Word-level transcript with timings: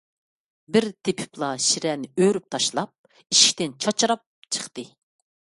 بىر 0.77 0.87
تېپىپلا 1.09 1.49
شىرەنى 1.67 2.09
ئۆرۈپ 2.23 2.47
تاشلاپ، 2.55 3.13
ئىشىكتىن 3.27 3.79
چاچراپ 3.87 4.27
چىقتى. 4.57 4.91